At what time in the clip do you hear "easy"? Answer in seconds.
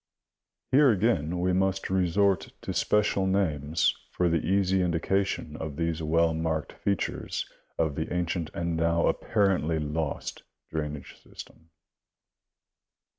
4.43-4.81